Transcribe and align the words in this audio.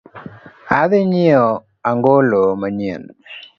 Adhii 0.79 1.09
nyieo 1.11 1.49
ang'olo 1.89 2.41
manyien. 2.61 3.03